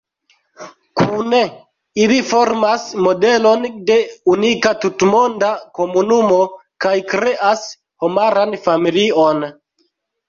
Kune 1.01 1.41
ili 2.05 2.15
formas 2.29 2.87
modelon 3.07 3.67
de 3.89 3.97
unika 4.37 4.71
tutmonda 4.85 5.53
komunumo, 5.81 6.41
kaj 6.87 6.95
kreas 7.13 7.67
homaran 8.07 8.57
familion. 8.69 9.49